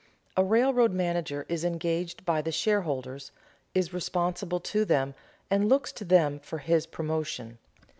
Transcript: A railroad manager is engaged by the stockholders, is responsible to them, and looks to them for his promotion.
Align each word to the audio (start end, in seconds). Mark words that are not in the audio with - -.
A 0.35 0.43
railroad 0.43 0.93
manager 0.93 1.45
is 1.47 1.63
engaged 1.63 2.25
by 2.25 2.41
the 2.41 2.51
stockholders, 2.51 3.31
is 3.75 3.93
responsible 3.93 4.59
to 4.61 4.83
them, 4.83 5.13
and 5.47 5.69
looks 5.69 5.91
to 5.91 6.03
them 6.03 6.39
for 6.39 6.57
his 6.57 6.87
promotion. 6.87 7.59